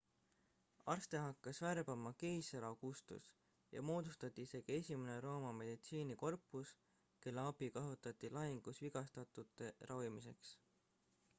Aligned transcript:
arste 0.91 1.19
hakkas 1.23 1.57
värbama 1.63 2.11
keiser 2.21 2.63
augustus 2.69 3.27
ja 3.75 3.83
moodustati 3.89 4.45
isegi 4.49 4.73
esimene 4.77 5.17
rooma 5.25 5.51
meditsiinikorpus 5.59 6.71
kelle 7.27 7.43
abi 7.51 7.67
kasutati 7.75 8.31
lahingus 8.39 8.81
vigastatute 8.87 9.69
ravimiseks 9.93 10.51